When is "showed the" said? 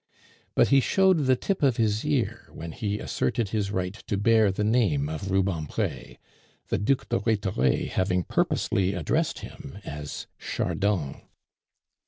0.79-1.35